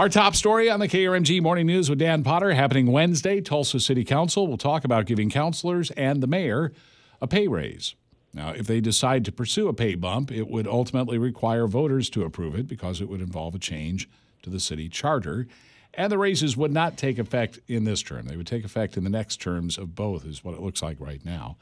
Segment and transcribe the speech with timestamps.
[0.00, 3.42] Our top story on the KRMG Morning News with Dan Potter happening Wednesday.
[3.42, 6.72] Tulsa City Council will talk about giving councilors and the mayor
[7.20, 7.94] a pay raise.
[8.32, 12.24] Now, if they decide to pursue a pay bump, it would ultimately require voters to
[12.24, 14.08] approve it because it would involve a change
[14.40, 15.46] to the city charter.
[15.92, 18.24] And the raises would not take effect in this term.
[18.24, 20.98] They would take effect in the next terms of both, is what it looks like
[20.98, 21.58] right now.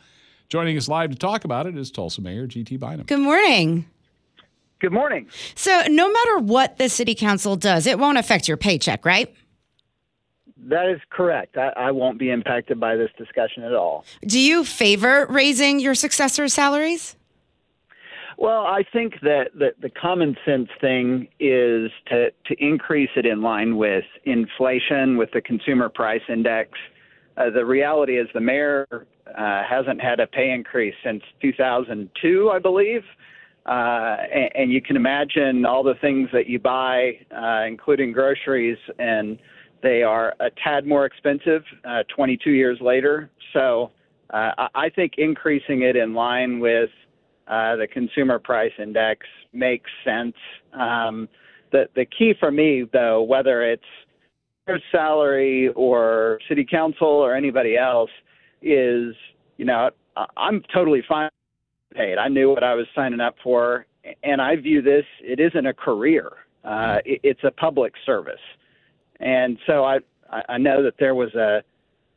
[0.49, 2.77] Joining us live to talk about it is Tulsa Mayor G.T.
[2.77, 3.07] Bynum.
[3.07, 3.87] Good morning.
[4.81, 5.27] Good morning.
[5.57, 9.35] So, no matter what the city council does, it won't affect your paycheck, right?
[10.57, 11.57] That is correct.
[11.57, 14.05] I, I, won't be impacted by this discussion at all.
[14.23, 17.17] Do you favor raising your successors' salaries?
[18.37, 23.43] Well, I think that the, the common sense thing is to, to increase it in
[23.43, 26.71] line with inflation, with the consumer price index.
[27.37, 32.59] Uh, the reality is the mayor uh, hasn't had a pay increase since 2002, I
[32.61, 33.03] believe.
[33.69, 38.79] Uh, and, and, you can imagine all the things that you buy, uh, including groceries,
[38.99, 39.39] and
[39.83, 43.29] they are a tad more expensive uh, 22 years later.
[43.53, 43.91] So
[44.31, 46.89] uh, I think increasing it in line with
[47.47, 50.35] uh, the consumer price index makes sense.
[50.73, 51.29] Um,
[51.71, 58.11] the the key for me, though, whether it's salary or city council or anybody else,
[58.63, 59.15] is
[59.59, 59.91] you know
[60.39, 61.29] I'm totally fine
[61.95, 62.19] paid.
[62.19, 63.87] I knew what I was signing up for,
[64.23, 66.31] and I view this it isn't a career.
[66.65, 68.35] Uh, it, it's a public service,
[69.21, 69.99] and so I
[70.49, 71.63] I know that there was a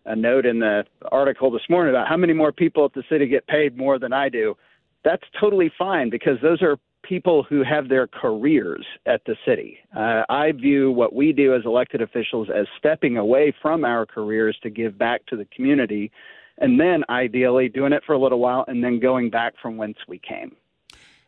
[0.06, 3.28] a note in the article this morning about how many more people at the city
[3.28, 4.56] get paid more than I do
[5.04, 9.78] that's totally fine because those are people who have their careers at the city.
[9.96, 14.58] Uh, I view what we do as elected officials as stepping away from our careers
[14.62, 16.12] to give back to the community,
[16.62, 19.98] and then ideally doing it for a little while and then going back from whence
[20.08, 20.56] we came.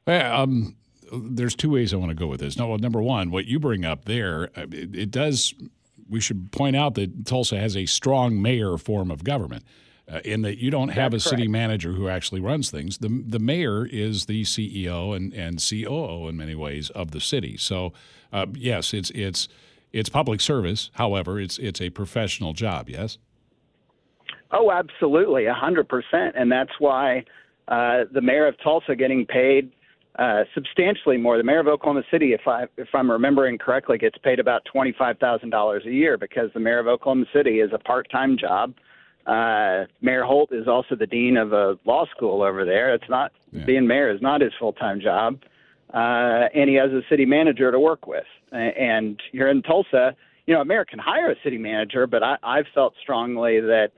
[0.05, 0.75] Well, um,
[1.11, 2.57] there's two ways I want to go with this.
[2.57, 5.53] No, well, number one, what you bring up there, uh, it, it does.
[6.07, 9.63] We should point out that Tulsa has a strong mayor form of government
[10.11, 12.99] uh, in that you don't have That's a city manager who actually runs things.
[12.99, 17.57] The the mayor is the CEO and, and COO in many ways of the city.
[17.57, 17.93] So
[18.31, 19.47] uh, yes, it's it's
[19.91, 20.91] it's public service.
[20.93, 22.89] However, it's it's a professional job.
[22.89, 23.17] Yes.
[24.53, 27.25] Oh, absolutely, a hundred percent, and that's why
[27.67, 29.71] uh, the mayor of Tulsa getting paid
[30.19, 31.37] uh, substantially more.
[31.37, 34.93] The mayor of Oklahoma City, if I if I'm remembering correctly, gets paid about twenty
[34.97, 38.37] five thousand dollars a year because the mayor of Oklahoma City is a part time
[38.37, 38.73] job
[39.25, 42.93] uh, mayor Holt is also the dean of a law school over there.
[42.93, 43.63] It's not yeah.
[43.65, 45.39] being mayor is not his full time job,
[45.93, 48.25] uh, and he has a city manager to work with.
[48.51, 50.15] And here in Tulsa,
[50.45, 53.91] you know, a mayor can hire a city manager, but I, I've felt strongly that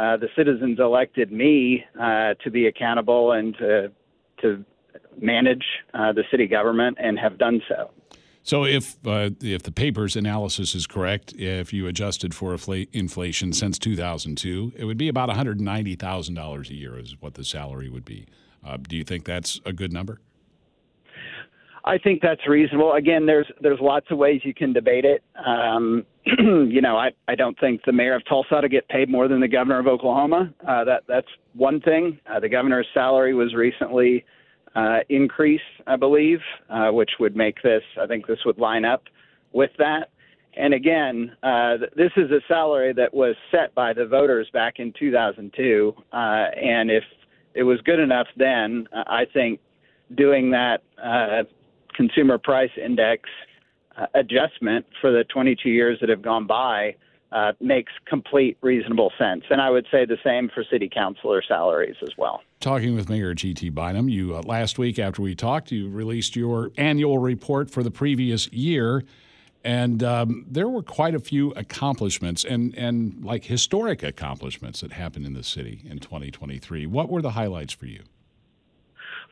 [0.00, 3.92] uh, the citizens elected me uh, to be accountable and to
[4.40, 4.64] to
[5.20, 7.90] manage uh, the city government, and have done so.
[8.42, 12.56] So if uh, if the paper's analysis is correct, if you adjusted for
[12.92, 18.06] inflation since 2002, it would be about $190,000 a year is what the salary would
[18.06, 18.26] be.
[18.64, 20.20] Uh, do you think that's a good number?
[21.84, 22.92] I think that's reasonable.
[22.92, 25.22] Again, there's there's lots of ways you can debate it.
[25.46, 29.08] Um, you know, I, I don't think the mayor of Tulsa ought to get paid
[29.08, 30.52] more than the governor of Oklahoma.
[30.66, 32.18] Uh, that that's one thing.
[32.30, 34.24] Uh, the governor's salary was recently
[34.74, 39.04] uh, increase, I believe, uh, which would make this, I think this would line up
[39.52, 40.10] with that.
[40.56, 44.92] And again, uh, this is a salary that was set by the voters back in
[44.98, 45.94] 2002.
[46.12, 47.04] Uh, and if
[47.54, 49.60] it was good enough then, uh, I think
[50.16, 51.44] doing that uh,
[52.00, 53.28] consumer price index
[54.14, 56.94] adjustment for the 22 years that have gone by
[57.32, 59.44] uh, makes complete reasonable sense.
[59.50, 62.40] And I would say the same for city councilor salaries as well.
[62.58, 63.68] Talking with Mayor G.T.
[63.68, 67.90] Bynum, you uh, last week after we talked, you released your annual report for the
[67.90, 69.04] previous year.
[69.62, 75.26] And um, there were quite a few accomplishments and, and like historic accomplishments that happened
[75.26, 76.86] in the city in 2023.
[76.86, 78.04] What were the highlights for you?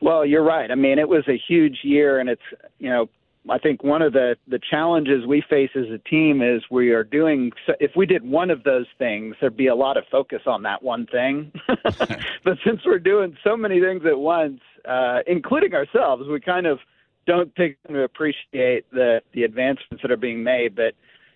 [0.01, 0.71] Well, you're right.
[0.71, 2.41] I mean, it was a huge year, and it's
[2.79, 3.09] you know
[3.49, 7.03] I think one of the the challenges we face as a team is we are
[7.03, 7.51] doing.
[7.79, 10.83] If we did one of those things, there'd be a lot of focus on that
[10.83, 11.51] one thing.
[12.43, 16.79] but since we're doing so many things at once, uh, including ourselves, we kind of
[17.25, 20.75] don't take to appreciate the the advancements that are being made.
[20.75, 20.93] But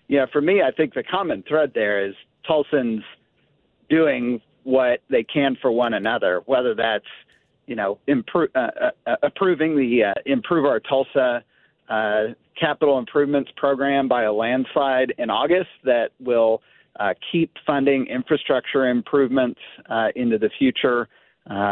[0.07, 2.15] you know, for me, I think the common thread there is
[2.47, 3.03] Tulsans
[3.89, 7.05] doing what they can for one another, whether that's
[7.67, 11.43] you know, improve, uh, uh, uh, approving the uh, improve our Tulsa
[11.89, 12.23] uh,
[12.59, 16.61] capital improvements program by a landslide in August that will
[16.99, 19.59] uh, keep funding infrastructure improvements
[20.15, 21.07] into the future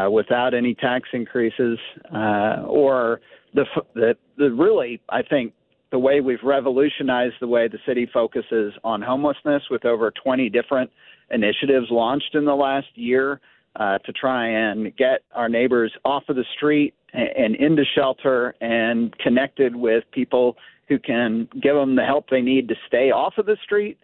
[0.09, 1.77] without any tax increases,
[2.11, 3.21] or
[3.53, 5.53] the, the the really I think
[5.91, 10.89] the way we've revolutionized the way the city focuses on homelessness with over 20 different
[11.29, 13.39] initiatives launched in the last year
[13.75, 19.17] uh, to try and get our neighbors off of the street and, into shelter and
[19.17, 20.57] connected with people
[20.87, 23.97] who can give them the help they need to stay off of the street.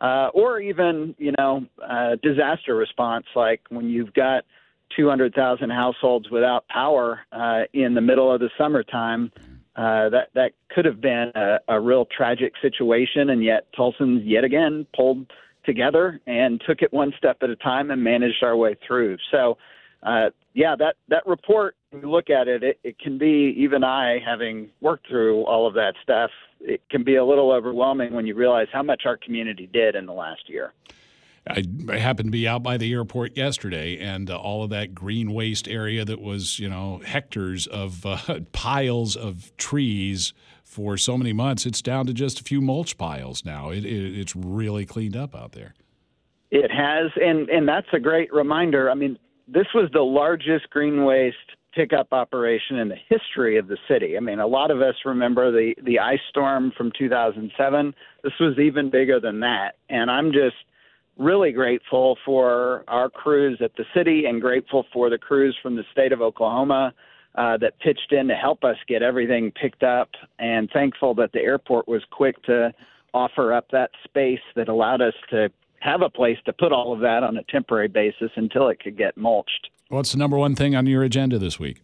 [0.00, 4.44] Uh, or even, you know, uh, disaster response, like when you've got
[4.96, 9.32] 200,000 households without power uh, in the middle of the summertime.
[9.76, 14.44] Uh, that that could have been a, a real tragic situation, and yet Tulsans yet
[14.44, 15.26] again pulled
[15.64, 19.16] together and took it one step at a time and managed our way through.
[19.30, 19.56] So,
[20.02, 23.82] uh, yeah, that that report, when you look at it, it, it can be even
[23.82, 26.30] I, having worked through all of that stuff,
[26.60, 30.06] it can be a little overwhelming when you realize how much our community did in
[30.06, 30.72] the last year.
[31.46, 31.64] I,
[31.98, 35.68] happened to be out by the airport yesterday, and uh, all of that green waste
[35.68, 40.32] area that was, you know, hectares of uh, piles of trees
[40.64, 43.70] for so many months, it's down to just a few mulch piles now.
[43.70, 45.74] It, it, it's really cleaned up out there.
[46.50, 48.90] It has, and and that's a great reminder.
[48.90, 51.36] I mean, this was the largest green waste
[51.74, 54.16] pickup operation in the history of the city.
[54.16, 57.94] I mean, a lot of us remember the the ice storm from 2007.
[58.22, 60.56] This was even bigger than that, and I'm just
[61.16, 65.84] really grateful for our crews at the city and grateful for the crews from the
[65.92, 66.92] state of Oklahoma
[67.34, 71.40] uh, that pitched in to help us get everything picked up, and thankful that the
[71.40, 72.72] airport was quick to
[73.12, 75.50] offer up that space that allowed us to
[75.80, 78.96] have a place to put all of that on a temporary basis until it could
[78.96, 79.68] get mulched.
[79.88, 81.82] What's the number one thing on your agenda this week?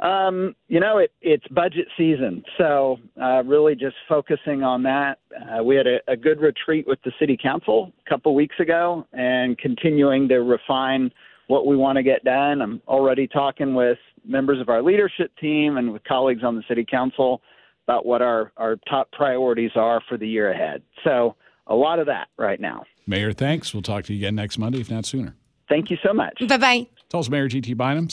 [0.00, 5.18] Um, you know, it, it's budget season, so uh, really just focusing on that.
[5.34, 9.04] Uh, we had a, a, good retreat with the city council a couple weeks ago,
[9.12, 11.10] and continuing to refine
[11.48, 12.62] what we want to get done.
[12.62, 16.86] I'm already talking with members of our leadership team and with colleagues on the city
[16.88, 17.42] council
[17.86, 20.82] about what our, our top priorities are for the year ahead.
[21.04, 21.34] So
[21.66, 22.84] a lot of that right now.
[23.06, 23.72] Mayor, thanks.
[23.72, 25.34] We'll talk to you again next Monday, if not sooner.
[25.68, 26.38] Thank you so much.
[26.46, 26.86] Bye bye.
[27.08, 27.74] Tulsa Mayor G.T.
[27.74, 28.06] Bynum.